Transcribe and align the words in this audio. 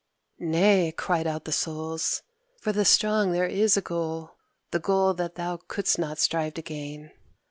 "Nay!" 0.39 0.91
cried 0.91 1.27
out 1.27 1.45
the 1.45 1.51
Souls; 1.51 2.23
"for 2.59 2.71
the 2.71 2.85
strong 2.85 3.33
there 3.33 3.45
is 3.45 3.77
a 3.77 3.81
goal, 3.81 4.31
the 4.71 4.79
goal 4.79 5.13
that 5.13 5.35
thou 5.35 5.57
couldst 5.67 5.99
not 5.99 6.17
strive 6.17 6.55
to 6.55 6.63
gain. 6.63 7.11